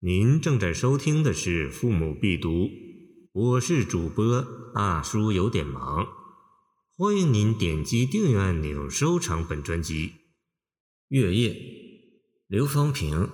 [0.00, 2.50] 您正在收听的是《父母必读》，
[3.32, 6.06] 我是主播大叔，有点忙。
[6.98, 10.12] 欢迎您点击订阅按钮，收藏本专辑。
[11.08, 11.56] 月夜，
[12.46, 13.30] 刘方平。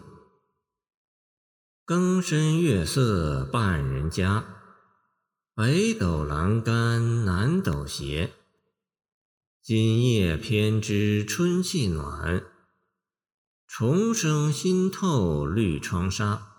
[1.85, 4.45] 更深月色半人家，
[5.57, 8.35] 北斗阑干南斗斜。
[9.61, 12.45] 今夜偏知春气暖，
[13.67, 16.51] 重生新透绿窗纱。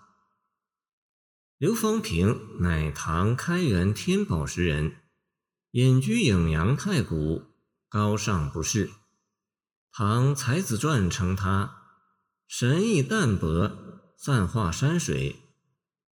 [1.56, 4.96] 刘方平乃唐开元天宝时人，
[5.70, 7.44] 隐居颍阳太谷，
[7.88, 8.90] 高尚不世。
[9.92, 11.76] 唐才子传称他
[12.48, 13.70] 神意淡泊，
[14.16, 15.36] 散画山水，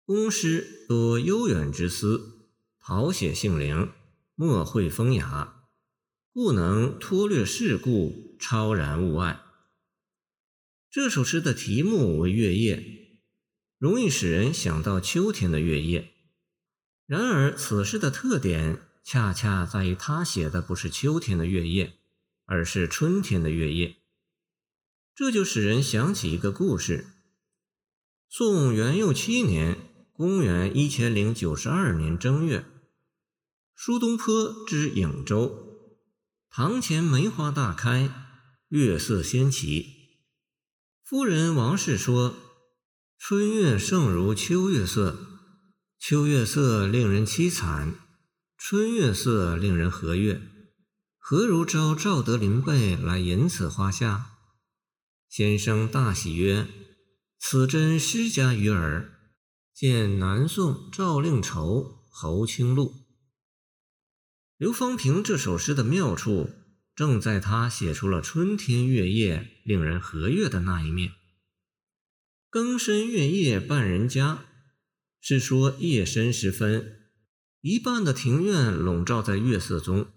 [0.04, 2.48] 公诗多悠远之思，
[2.78, 3.90] 陶写性灵，
[4.36, 5.64] 墨绘风雅，
[6.32, 9.42] 故能脱略世故，超然物外。
[10.88, 12.76] 这首诗的题目为《月夜》。
[13.82, 16.12] 容易使人想到秋天的月夜，
[17.04, 21.94] 然而此诗的特点恰恰在于他写的不是秋天的月夜，
[22.44, 23.96] 而是春天的月夜。
[25.16, 27.08] 这就使人想起一个故事：
[28.28, 29.76] 宋元佑七年
[30.14, 32.64] （公元一千零九十二年正月），
[33.74, 35.98] 苏东坡之颍州，
[36.48, 38.08] 堂前梅花大开，
[38.68, 40.20] 月色仙奇。
[41.02, 42.51] 夫人王氏说。
[43.24, 45.16] 春月胜如秋月色，
[45.96, 47.94] 秋月色令人凄惨，
[48.58, 50.42] 春月色令人和悦。
[51.18, 54.26] 何如招赵德林辈来吟此花下？
[55.28, 56.66] 先生大喜曰
[57.38, 59.12] ：“此真诗家于耳。”
[59.72, 62.86] 见南宋赵令畴《侯清录》。
[64.56, 66.50] 刘方平这首诗的妙处，
[66.96, 71.12] 正在他写出了春天月夜令人和悦的那一面。
[72.52, 74.44] 更深月夜半人家，
[75.22, 77.08] 是说夜深时分，
[77.62, 80.12] 一半的庭院笼罩在月色中，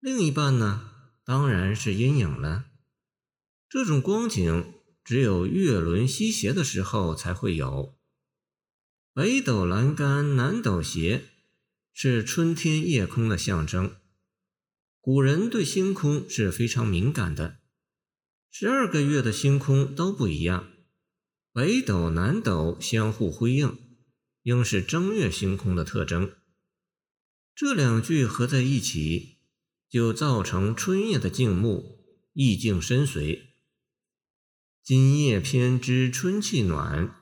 [0.00, 0.90] 另一半呢，
[1.24, 2.64] 当然是阴影了。
[3.68, 4.74] 这种光景
[5.04, 7.96] 只有月轮西斜的时候才会有。
[9.14, 11.26] 北斗阑干南斗斜，
[11.92, 13.94] 是春天夜空的象征。
[15.00, 17.58] 古人对星空是非常敏感的，
[18.50, 20.72] 十二个月的星空都不一样。
[21.56, 23.78] 北斗、南斗相互辉映，
[24.42, 26.34] 应是正月星空的特征。
[27.54, 29.38] 这两句合在一起，
[29.88, 33.40] 就造成春夜的静穆，意境深邃。
[34.82, 37.16] 今夜偏知春气暖，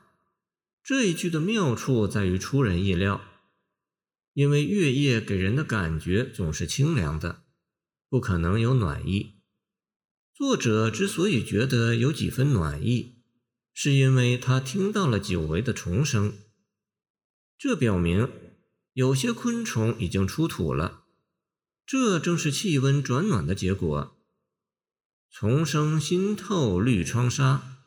[0.83, 3.21] 这一句的妙处在于出人意料，
[4.33, 7.45] 因为月夜给人的感觉总是清凉的，
[8.09, 9.35] 不可能有暖意。
[10.33, 13.14] 作者之所以觉得有几分暖意，
[13.77, 16.37] 是因为他听到了久违的虫声，
[17.57, 18.31] 这表明
[18.93, 21.03] 有些昆虫已经出土了，
[21.85, 24.17] 这正是气温转暖的结果。
[25.29, 27.83] 虫声新透绿窗纱，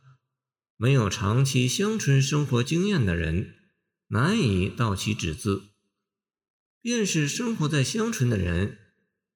[0.76, 3.54] 没有长期乡村生活经验的人
[4.08, 5.70] 难以道其指字，
[6.82, 8.76] 便是生活在乡村的人，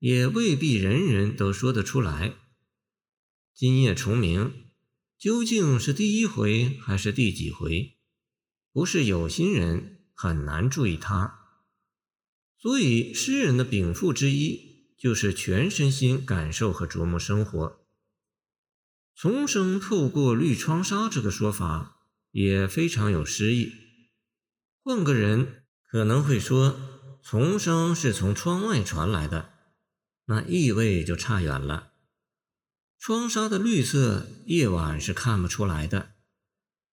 [0.00, 2.34] 也未必人人都说得出来。
[3.54, 4.70] 今夜虫鸣。
[5.22, 7.96] 究竟是第一回还是第几回？
[8.72, 11.38] 不是有心人很难注意它。
[12.58, 17.86] 所以诗人的禀赋之一就是全身心感受和琢磨生活。
[19.14, 22.00] 重生透过绿窗纱这个说法
[22.32, 23.72] 也非常有诗意。
[24.82, 26.76] 换个人可能会说，
[27.22, 29.52] 重生是从窗外传来的，
[30.24, 31.91] 那意味就差远了。
[33.04, 36.12] 窗纱的绿色，夜晚是看不出来的。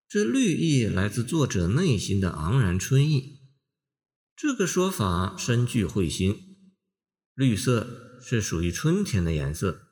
[0.08, 3.38] 这绿意来自作者内心的昂然春意。
[4.34, 6.56] 这个说法深具慧心。
[7.32, 9.82] 绿色是属于春天的颜色。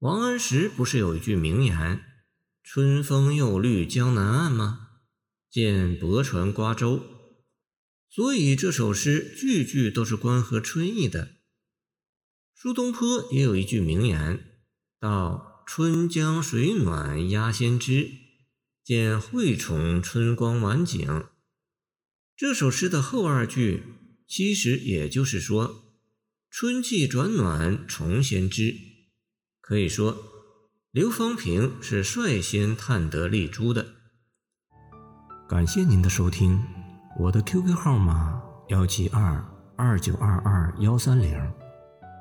[0.00, 2.02] 王安石不是有一句名言
[2.64, 4.88] ：“春风又绿江南岸”吗？
[5.48, 7.04] 见泊船瓜洲。
[8.10, 11.36] 所以这首诗句句都是关和春意的。
[12.56, 14.44] 苏东坡也有一句名言。
[15.00, 18.10] 到春江水暖鸭先知，
[18.82, 21.26] 见惠崇春光晚景。
[22.36, 23.84] 这首诗的后二句，
[24.26, 25.84] 其实也就是说，
[26.50, 28.74] 春气转暖虫先知。
[29.60, 30.18] 可以说，
[30.90, 33.94] 刘方平是率先探得丽珠的。
[35.48, 36.60] 感谢您的收听，
[37.20, 39.44] 我的 QQ 号码幺七二
[39.76, 41.47] 二九二二幺三零。